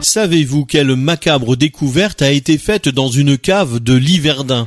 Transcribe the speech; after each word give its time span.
Savez-vous 0.00 0.64
quelle 0.64 0.96
macabre 0.96 1.56
découverte 1.56 2.22
a 2.22 2.30
été 2.30 2.56
faite 2.56 2.88
dans 2.88 3.08
une 3.08 3.36
cave 3.36 3.80
de 3.80 3.92
Liverdun? 3.92 4.66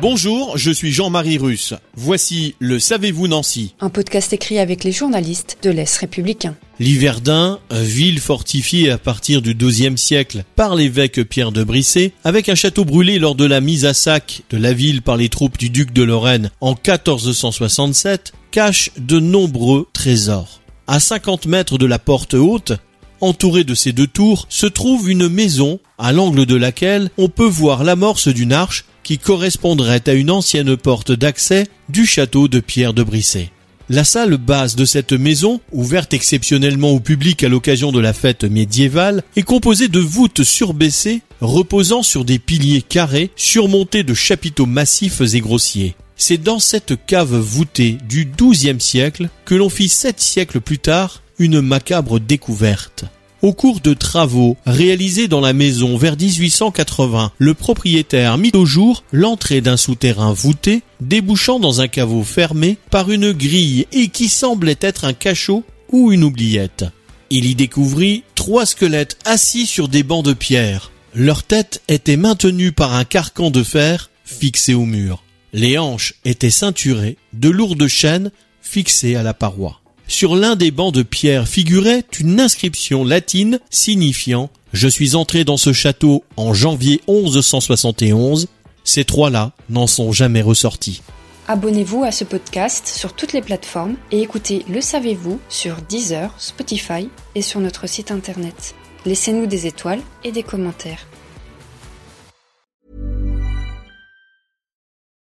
Bonjour, 0.00 0.56
je 0.56 0.70
suis 0.70 0.90
Jean-Marie 0.90 1.36
Russe. 1.36 1.74
Voici 1.94 2.54
le 2.58 2.78
Savez-vous 2.80 3.28
Nancy 3.28 3.74
Un 3.80 3.90
podcast 3.90 4.32
écrit 4.32 4.58
avec 4.58 4.82
les 4.82 4.92
journalistes 4.92 5.58
de 5.62 5.68
l'Est 5.68 5.94
républicain. 5.98 6.56
Liverdun, 6.80 7.60
ville 7.70 8.18
fortifiée 8.18 8.90
à 8.90 8.96
partir 8.96 9.42
du 9.42 9.54
XIIe 9.54 9.98
siècle 9.98 10.44
par 10.56 10.74
l'évêque 10.74 11.22
Pierre 11.22 11.52
de 11.52 11.64
Brissé, 11.64 12.14
avec 12.24 12.48
un 12.48 12.54
château 12.54 12.86
brûlé 12.86 13.18
lors 13.18 13.34
de 13.34 13.44
la 13.44 13.60
mise 13.60 13.84
à 13.84 13.92
sac 13.92 14.42
de 14.48 14.56
la 14.56 14.72
ville 14.72 15.02
par 15.02 15.18
les 15.18 15.28
troupes 15.28 15.58
du 15.58 15.68
duc 15.68 15.92
de 15.92 16.02
Lorraine 16.02 16.50
en 16.62 16.70
1467, 16.70 18.32
cache 18.50 18.90
de 18.96 19.20
nombreux 19.20 19.86
trésors. 19.92 20.61
À 20.92 21.00
50 21.00 21.46
mètres 21.46 21.78
de 21.78 21.86
la 21.86 21.98
porte 21.98 22.34
haute, 22.34 22.74
entourée 23.22 23.64
de 23.64 23.74
ces 23.74 23.94
deux 23.94 24.06
tours, 24.06 24.44
se 24.50 24.66
trouve 24.66 25.08
une 25.08 25.26
maison 25.26 25.80
à 25.96 26.12
l'angle 26.12 26.44
de 26.44 26.54
laquelle 26.54 27.08
on 27.16 27.30
peut 27.30 27.46
voir 27.46 27.82
l'amorce 27.82 28.28
d'une 28.28 28.52
arche 28.52 28.84
qui 29.02 29.16
correspondrait 29.16 30.06
à 30.06 30.12
une 30.12 30.30
ancienne 30.30 30.76
porte 30.76 31.10
d'accès 31.10 31.66
du 31.88 32.04
château 32.04 32.46
de 32.46 32.60
Pierre 32.60 32.92
de 32.92 33.02
Brissé. 33.02 33.50
La 33.88 34.04
salle 34.04 34.36
basse 34.36 34.76
de 34.76 34.84
cette 34.84 35.12
maison, 35.12 35.60
ouverte 35.72 36.14
exceptionnellement 36.14 36.90
au 36.90 37.00
public 37.00 37.42
à 37.42 37.48
l'occasion 37.48 37.92
de 37.92 38.00
la 38.00 38.12
fête 38.12 38.44
médiévale, 38.44 39.22
est 39.36 39.42
composée 39.42 39.88
de 39.88 40.00
voûtes 40.00 40.44
surbaissées 40.44 41.22
reposant 41.40 42.02
sur 42.02 42.24
des 42.24 42.38
piliers 42.38 42.82
carrés 42.82 43.30
surmontés 43.36 44.04
de 44.04 44.14
chapiteaux 44.14 44.66
massifs 44.66 45.20
et 45.34 45.40
grossiers. 45.40 45.96
C'est 46.16 46.38
dans 46.38 46.60
cette 46.60 47.04
cave 47.06 47.34
voûtée 47.34 47.98
du 48.08 48.26
XIIe 48.26 48.80
siècle 48.80 49.28
que 49.44 49.56
l'on 49.56 49.68
fit 49.68 49.88
sept 49.88 50.20
siècles 50.20 50.60
plus 50.60 50.78
tard 50.78 51.22
une 51.38 51.60
macabre 51.60 52.20
découverte. 52.20 53.04
Au 53.42 53.52
cours 53.52 53.80
de 53.80 53.92
travaux 53.92 54.56
réalisés 54.64 55.26
dans 55.26 55.40
la 55.40 55.52
maison 55.52 55.96
vers 55.96 56.16
1880, 56.16 57.32
le 57.38 57.54
propriétaire 57.54 58.38
mit 58.38 58.52
au 58.54 58.64
jour 58.64 59.02
l'entrée 59.10 59.60
d'un 59.60 59.76
souterrain 59.76 60.32
voûté 60.32 60.82
débouchant 61.08 61.60
dans 61.60 61.80
un 61.80 61.88
caveau 61.88 62.22
fermé 62.22 62.78
par 62.90 63.10
une 63.10 63.32
grille 63.32 63.86
et 63.92 64.08
qui 64.08 64.28
semblait 64.28 64.78
être 64.80 65.04
un 65.04 65.12
cachot 65.12 65.64
ou 65.90 66.12
une 66.12 66.24
oubliette. 66.24 66.84
Il 67.30 67.46
y 67.46 67.54
découvrit 67.54 68.24
trois 68.34 68.66
squelettes 68.66 69.16
assis 69.24 69.66
sur 69.66 69.88
des 69.88 70.02
bancs 70.02 70.24
de 70.24 70.32
pierre. 70.32 70.90
Leur 71.14 71.42
tête 71.42 71.82
était 71.88 72.16
maintenue 72.16 72.72
par 72.72 72.94
un 72.94 73.04
carcan 73.04 73.50
de 73.50 73.62
fer 73.62 74.10
fixé 74.24 74.74
au 74.74 74.84
mur. 74.84 75.22
Les 75.52 75.76
hanches 75.78 76.14
étaient 76.24 76.50
ceinturées 76.50 77.16
de 77.32 77.50
lourdes 77.50 77.86
chaînes 77.86 78.30
fixées 78.62 79.16
à 79.16 79.22
la 79.22 79.34
paroi. 79.34 79.80
Sur 80.08 80.36
l'un 80.36 80.56
des 80.56 80.70
bancs 80.70 80.94
de 80.94 81.02
pierre 81.02 81.48
figurait 81.48 82.04
une 82.18 82.40
inscription 82.40 83.04
latine 83.04 83.60
signifiant 83.70 84.50
Je 84.72 84.88
suis 84.88 85.14
entré 85.14 85.44
dans 85.44 85.56
ce 85.56 85.72
château 85.72 86.24
en 86.36 86.54
janvier 86.54 87.00
1171. 87.08 88.48
Ces 88.94 89.06
trois-là 89.06 89.52
n'en 89.70 89.86
sont 89.86 90.12
jamais 90.12 90.42
ressortis. 90.42 91.00
Abonnez-vous 91.48 92.04
à 92.04 92.12
ce 92.12 92.24
podcast 92.24 92.86
sur 92.86 93.14
toutes 93.14 93.32
les 93.32 93.40
plateformes 93.40 93.96
et 94.10 94.20
écoutez 94.20 94.66
Le 94.68 94.82
Savez-vous 94.82 95.40
sur 95.48 95.76
Deezer, 95.80 96.30
Spotify 96.36 97.08
et 97.34 97.40
sur 97.40 97.60
notre 97.60 97.86
site 97.86 98.10
internet. 98.10 98.74
Laissez-nous 99.06 99.46
des 99.46 99.66
étoiles 99.66 100.02
et 100.24 100.30
des 100.30 100.42
commentaires. 100.42 101.06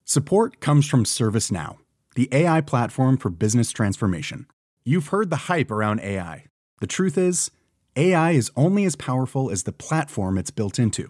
Support 0.06 0.62
comes 0.62 0.84
from 0.84 1.04
ServiceNow, 1.04 1.76
the 2.16 2.30
AI 2.32 2.62
platform 2.62 3.18
for 3.18 3.30
business 3.30 3.74
transformation. 3.74 4.46
You've 4.86 5.10
heard 5.12 5.30
the 5.30 5.50
hype 5.50 5.72
around 5.72 6.00
AI. 6.00 6.46
The 6.80 6.88
truth 6.88 7.18
is, 7.18 7.52
AI 7.98 8.32
is 8.32 8.50
only 8.56 8.86
as 8.86 8.96
powerful 8.96 9.52
as 9.52 9.64
the 9.64 9.74
platform 9.74 10.38
it's 10.38 10.52
built 10.52 10.80
into. 10.80 11.10